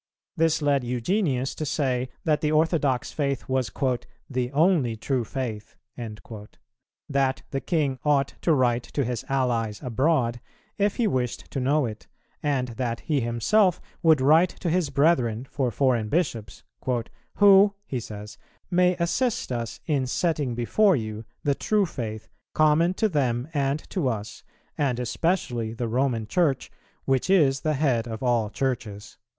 This 0.35 0.63
led 0.63 0.83
Eugenius 0.83 1.53
to 1.53 1.63
say 1.63 2.09
that 2.23 2.41
the 2.41 2.51
orthodox 2.51 3.11
faith 3.11 3.47
was 3.47 3.69
"the 4.27 4.51
only 4.51 4.95
true 4.95 5.23
faith;" 5.23 5.75
that 7.09 7.43
the 7.51 7.61
king 7.61 7.99
ought 8.03 8.33
to 8.41 8.51
write 8.51 8.81
to 8.81 9.03
his 9.03 9.23
allies 9.29 9.79
abroad, 9.83 10.41
if 10.79 10.95
he 10.95 11.05
wished 11.05 11.51
to 11.51 11.59
know 11.59 11.85
it, 11.85 12.07
and 12.41 12.69
that 12.69 13.01
he 13.01 13.21
himself 13.21 13.79
would 14.01 14.21
write 14.21 14.49
to 14.61 14.71
his 14.71 14.89
brethren 14.89 15.45
for 15.45 15.69
foreign 15.69 16.09
bishops, 16.09 16.63
"who," 17.35 17.75
he 17.85 17.99
says, 17.99 18.39
"may 18.71 18.95
assist 18.95 19.51
us 19.51 19.81
in 19.85 20.07
setting 20.07 20.55
before 20.55 20.95
you 20.95 21.25
the 21.43 21.53
true 21.53 21.85
faith, 21.85 22.27
common 22.55 22.95
to 22.95 23.07
them 23.07 23.47
and 23.53 23.87
to 23.91 24.07
us, 24.07 24.43
and 24.79 24.99
especially 24.99 25.73
the 25.75 25.87
Roman 25.87 26.25
Church, 26.25 26.71
which 27.05 27.29
is 27.29 27.59
the 27.61 27.75
head 27.75 28.07
of 28.07 28.23
all 28.23 28.49
Churches." 28.49 29.19